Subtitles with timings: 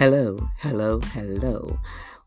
[0.00, 1.78] Hello, hello, hello.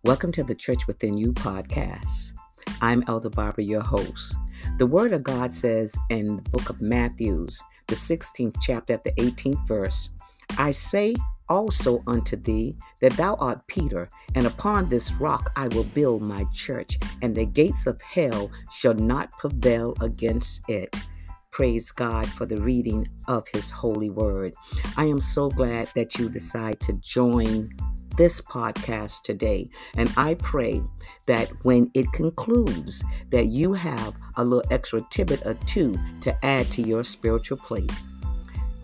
[0.04, 2.34] Welcome to the Church Within You podcast.
[2.82, 4.36] I'm Elder Barbara, your host.
[4.78, 9.68] The Word of God says in the book of Matthews, the 16th chapter, the 18th
[9.68, 10.10] verse,
[10.60, 11.16] I say
[11.50, 16.44] also unto thee that thou art Peter, and upon this rock I will build my
[16.54, 20.96] church, and the gates of hell shall not prevail against it.
[21.54, 24.56] Praise God for the reading of His holy word.
[24.98, 27.70] I am so glad that you decide to join
[28.18, 29.70] this podcast today.
[29.96, 30.82] And I pray
[31.28, 36.72] that when it concludes, that you have a little extra tidbit or two to add
[36.72, 37.92] to your spiritual plate.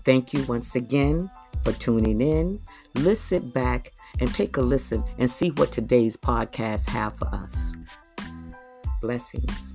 [0.06, 1.32] Thank you once again
[1.64, 2.62] for tuning in.
[3.16, 7.76] Sit back and take a listen and see what today's podcast have for us.
[9.02, 9.74] Blessings.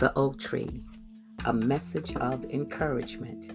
[0.00, 0.82] The Oak Tree,
[1.44, 3.52] a message of encouragement.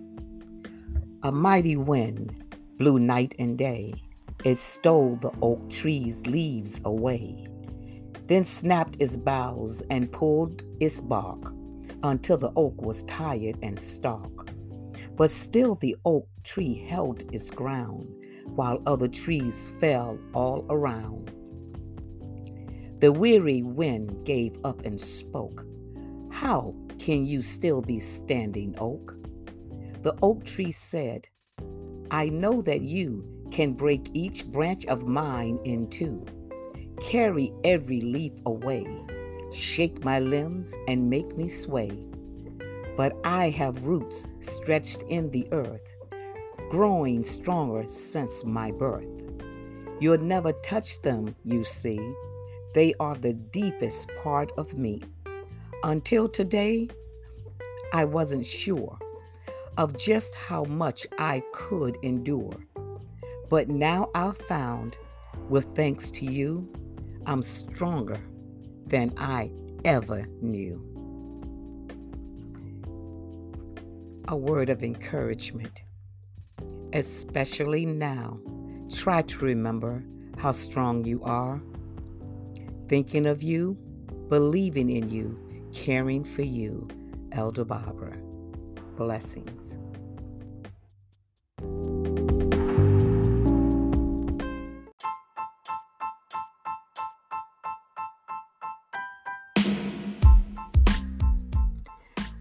[1.23, 3.93] A mighty wind blew night and day.
[4.45, 7.45] It stole the oak tree's leaves away,
[8.27, 11.51] then snapped its boughs and pulled its bark
[12.03, 14.51] until the oak was tired and stark.
[15.17, 18.07] But still the oak tree held its ground,
[18.45, 21.33] while other trees fell all around.
[23.01, 25.65] The weary wind gave up and spoke
[26.31, 29.15] how can you still be standing, oak?
[30.03, 31.27] The oak tree said,
[32.11, 36.25] I know that you can break each branch of mine in two,
[37.01, 38.85] carry every leaf away,
[39.51, 41.91] shake my limbs and make me sway.
[42.95, 45.87] But I have roots stretched in the earth,
[46.69, 49.07] growing stronger since my birth.
[49.99, 51.99] You'll never touch them, you see.
[52.73, 55.01] They are the deepest part of me.
[55.83, 56.89] Until today,
[57.93, 58.99] I wasn't sure
[59.77, 62.57] of just how much I could endure.
[63.49, 64.97] But now I've found,
[65.47, 66.67] with thanks to you,
[67.25, 68.19] I'm stronger
[68.87, 69.51] than I
[69.85, 70.83] ever knew.
[74.27, 75.81] A word of encouragement,
[76.91, 78.37] especially now.
[78.93, 80.03] Try to remember
[80.37, 81.61] how strong you are.
[82.89, 83.77] Thinking of you,
[84.27, 85.39] believing in you,
[85.73, 86.87] caring for you,
[87.31, 88.17] Elder Barbara.
[88.95, 89.77] Blessings.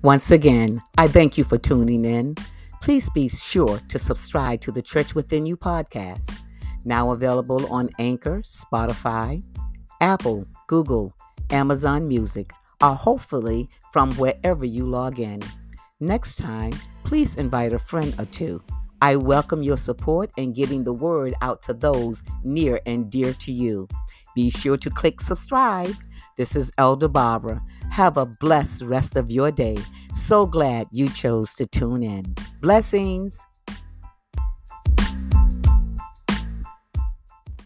[0.02, 2.36] Once again, I thank you for tuning in.
[2.80, 6.32] Please be sure to subscribe to the Church Within You podcast,
[6.84, 9.42] now available on Anchor, Spotify,
[10.00, 11.12] Apple, Google,
[11.50, 12.52] Amazon Music,
[12.82, 15.40] or hopefully from wherever you log in.
[16.00, 16.72] Next time,
[17.04, 18.62] please invite a friend or two.
[19.00, 23.52] I welcome your support in getting the word out to those near and dear to
[23.52, 23.88] you.
[24.34, 25.94] Be sure to click subscribe.
[26.36, 27.62] This is Elder Barbara.
[27.90, 29.76] Have a blessed rest of your day.
[30.12, 32.34] So glad you chose to tune in.
[32.60, 33.44] Blessings.